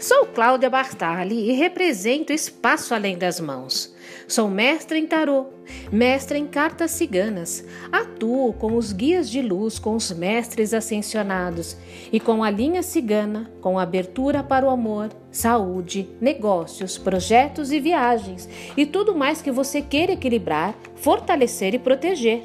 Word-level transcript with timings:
Sou 0.00 0.26
Cláudia 0.26 0.70
Bartali 0.70 1.50
e 1.50 1.52
represento 1.54 2.32
Espaço 2.32 2.94
Além 2.94 3.18
das 3.18 3.40
Mãos. 3.40 3.92
Sou 4.28 4.48
mestre 4.48 4.96
em 4.96 5.08
tarô, 5.08 5.46
mestre 5.90 6.38
em 6.38 6.46
cartas 6.46 6.92
ciganas. 6.92 7.64
Atuo 7.90 8.52
com 8.52 8.76
os 8.76 8.92
guias 8.92 9.28
de 9.28 9.42
luz, 9.42 9.76
com 9.76 9.96
os 9.96 10.12
mestres 10.12 10.72
ascensionados 10.72 11.76
e 12.12 12.20
com 12.20 12.44
a 12.44 12.50
linha 12.50 12.80
cigana, 12.80 13.50
com 13.60 13.76
abertura 13.76 14.40
para 14.40 14.64
o 14.64 14.70
amor, 14.70 15.08
saúde, 15.32 16.08
negócios, 16.20 16.96
projetos 16.96 17.72
e 17.72 17.80
viagens 17.80 18.48
e 18.76 18.86
tudo 18.86 19.16
mais 19.16 19.42
que 19.42 19.50
você 19.50 19.82
queira 19.82 20.12
equilibrar, 20.12 20.76
fortalecer 20.94 21.74
e 21.74 21.78
proteger. 21.78 22.44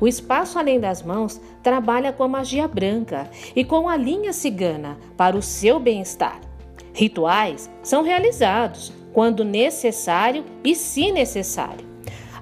O 0.00 0.08
espaço 0.08 0.58
além 0.58 0.80
das 0.80 1.04
mãos 1.04 1.40
trabalha 1.62 2.12
com 2.12 2.24
a 2.24 2.28
magia 2.28 2.66
branca 2.66 3.30
e 3.54 3.64
com 3.64 3.88
a 3.88 3.96
linha 3.96 4.32
cigana 4.32 4.98
para 5.16 5.36
o 5.36 5.42
seu 5.42 5.78
bem-estar. 5.78 6.49
Rituais 6.92 7.70
são 7.82 8.02
realizados 8.02 8.92
quando 9.12 9.44
necessário 9.44 10.44
e 10.64 10.74
se 10.74 11.10
necessário. 11.12 11.88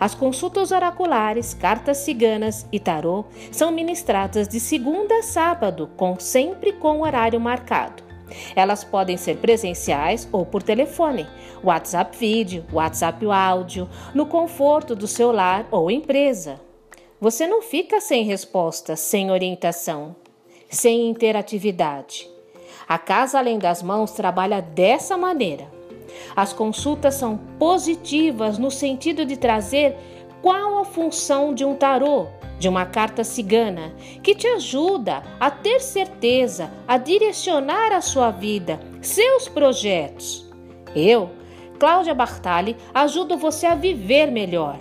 As 0.01 0.15
consultas 0.15 0.71
oraculares, 0.71 1.55
cartas 1.55 1.99
ciganas 1.99 2.67
e 2.71 2.79
tarô 2.79 3.25
são 3.51 3.73
ministradas 3.73 4.47
de 4.47 4.61
segunda 4.61 5.19
a 5.19 5.23
sábado, 5.23 5.91
com 5.97 6.19
sempre 6.21 6.73
com 6.73 7.01
horário 7.01 7.41
marcado. 7.41 8.05
Elas 8.55 8.85
podem 8.85 9.17
ser 9.17 9.39
presenciais 9.39 10.29
ou 10.31 10.47
por 10.47 10.63
telefone, 10.63 11.27
WhatsApp 11.65 12.17
vídeo, 12.17 12.65
WhatsApp 12.73 13.25
áudio, 13.27 13.89
no 14.15 14.27
conforto 14.27 14.95
do 14.95 15.09
seu 15.09 15.33
lar 15.33 15.67
ou 15.71 15.91
empresa. 15.91 16.61
Você 17.21 17.49
não 17.49 17.63
fica 17.63 18.01
sem 18.01 18.25
resposta, 18.25 18.95
sem 18.95 19.31
orientação, 19.31 20.15
sem 20.71 21.09
interatividade. 21.09 22.31
A 22.89 22.97
Casa 22.97 23.39
Além 23.39 23.59
das 23.59 23.83
Mãos 23.83 24.13
trabalha 24.13 24.63
dessa 24.63 25.19
maneira. 25.19 25.71
As 26.35 26.55
consultas 26.55 27.17
são 27.17 27.37
positivas 27.59 28.57
no 28.57 28.71
sentido 28.71 29.27
de 29.27 29.37
trazer 29.37 29.95
qual 30.41 30.79
a 30.79 30.85
função 30.87 31.53
de 31.53 31.67
um 31.67 31.75
tarô, 31.75 32.29
de 32.59 32.67
uma 32.67 32.87
carta 32.87 33.23
cigana, 33.25 33.95
que 34.23 34.35
te 34.35 34.47
ajuda 34.47 35.23
a 35.39 35.51
ter 35.51 35.81
certeza, 35.81 36.73
a 36.87 36.97
direcionar 36.97 37.93
a 37.93 38.01
sua 38.01 38.31
vida, 38.31 38.81
seus 39.03 39.49
projetos. 39.49 40.51
Eu, 40.97 41.31
Cláudia 41.79 42.15
Bartali, 42.15 42.75
ajudo 42.95 43.37
você 43.37 43.67
a 43.67 43.75
viver 43.75 44.31
melhor. 44.31 44.79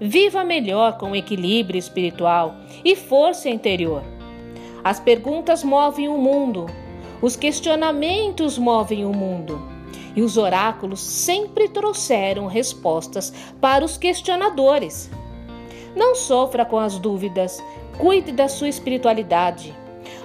Viva 0.00 0.44
melhor 0.44 0.96
com 0.96 1.14
equilíbrio 1.14 1.78
espiritual 1.78 2.54
e 2.84 2.94
força 2.94 3.48
interior. 3.48 4.02
As 4.84 4.98
perguntas 4.98 5.62
movem 5.62 6.08
o 6.08 6.18
mundo, 6.18 6.66
os 7.22 7.36
questionamentos 7.36 8.58
movem 8.58 9.06
o 9.06 9.12
mundo. 9.12 9.62
E 10.14 10.20
os 10.20 10.36
oráculos 10.36 11.00
sempre 11.00 11.68
trouxeram 11.68 12.46
respostas 12.46 13.32
para 13.60 13.82
os 13.84 13.96
questionadores. 13.96 15.08
Não 15.94 16.16
sofra 16.16 16.64
com 16.66 16.78
as 16.78 16.98
dúvidas, 16.98 17.62
cuide 17.96 18.32
da 18.32 18.48
sua 18.48 18.68
espiritualidade. 18.68 19.72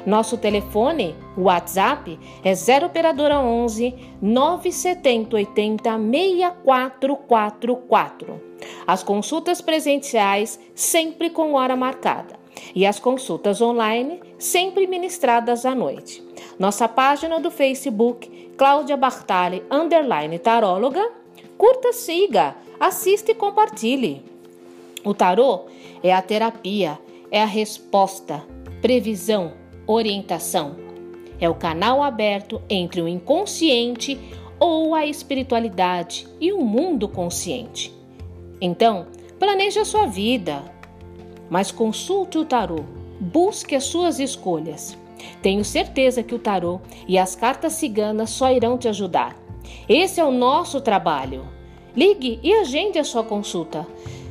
Nosso 0.05 0.37
telefone, 0.37 1.15
WhatsApp, 1.37 2.19
é 2.43 2.53
0 2.53 2.87
operadora 2.87 3.39
11 3.39 3.95
970 4.21 5.35
80 5.35 5.91
6444. 5.91 8.41
As 8.85 9.01
consultas 9.03 9.61
presenciais 9.61 10.59
sempre 10.73 11.29
com 11.29 11.53
hora 11.53 11.75
marcada 11.75 12.35
e 12.73 12.85
as 12.85 12.99
consultas 12.99 13.61
online 13.61 14.21
sempre 14.37 14.87
ministradas 14.87 15.65
à 15.65 15.75
noite 15.75 16.26
nossa 16.59 16.87
página 16.87 17.39
do 17.39 17.51
Facebook, 17.51 18.51
Cláudia 18.57 18.97
Bartali, 18.97 19.63
underline 19.69 20.39
taróloga. 20.39 21.11
Curta, 21.57 21.93
siga, 21.93 22.55
assista 22.79 23.31
e 23.31 23.35
compartilhe. 23.35 24.23
O 25.03 25.13
tarô 25.13 25.65
é 26.03 26.13
a 26.13 26.21
terapia, 26.21 26.99
é 27.29 27.41
a 27.41 27.45
resposta, 27.45 28.43
previsão, 28.81 29.53
orientação. 29.85 30.75
É 31.39 31.47
o 31.47 31.53
canal 31.53 32.01
aberto 32.01 32.61
entre 32.67 33.01
o 33.01 33.07
inconsciente 33.07 34.19
ou 34.59 34.95
a 34.95 35.05
espiritualidade 35.05 36.27
e 36.41 36.51
o 36.51 36.63
mundo 36.63 37.07
consciente. 37.07 37.93
Então, 38.59 39.07
planeje 39.37 39.79
a 39.79 39.85
sua 39.85 40.07
vida, 40.07 40.63
mas 41.49 41.71
consulte 41.71 42.39
o 42.39 42.45
tarô, 42.45 42.83
busque 43.19 43.75
as 43.75 43.83
suas 43.83 44.19
escolhas. 44.19 44.97
Tenho 45.41 45.63
certeza 45.63 46.23
que 46.23 46.35
o 46.35 46.39
tarô 46.39 46.79
e 47.07 47.17
as 47.17 47.35
cartas 47.35 47.73
ciganas 47.73 48.29
só 48.29 48.51
irão 48.51 48.77
te 48.77 48.87
ajudar. 48.87 49.35
Esse 49.87 50.19
é 50.19 50.23
o 50.23 50.31
nosso 50.31 50.81
trabalho. 50.81 51.45
Ligue 51.95 52.39
e 52.43 52.53
agende 52.53 52.99
a 52.99 53.03
sua 53.03 53.23
consulta. 53.23 53.87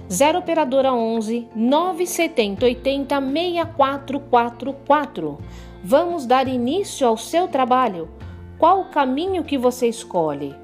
0 0.09 0.39
operadora 0.39 0.93
11 0.93 1.49
970 1.55 2.65
80 2.65 3.21
6444. 3.21 5.39
Vamos 5.83 6.27
dar 6.27 6.49
início 6.49 7.07
ao 7.07 7.17
seu 7.17 7.49
trabalho. 7.49 8.09
Qual 8.59 8.81
o 8.81 8.91
caminho 8.91 9.45
que 9.45 9.59
você 9.59 9.89
escolhe? 9.89 10.55